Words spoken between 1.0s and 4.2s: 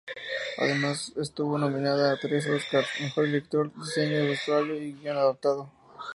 estuvo nominada a tres Óscars: Mejor director, diseño